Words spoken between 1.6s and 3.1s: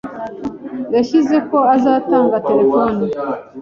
azatanga telefoni